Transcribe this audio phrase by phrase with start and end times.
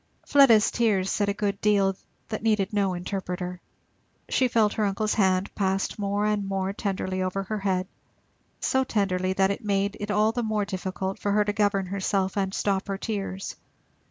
[0.25, 1.95] Fleda's tears said a good deal,
[2.29, 3.61] that needed no interpreter.
[4.29, 7.85] She felt her uncle's hand passed more and more tenderly over her head,
[8.59, 12.35] so tenderly that it made it all the more difficult for her to govern herself
[12.35, 13.57] and stop her tears.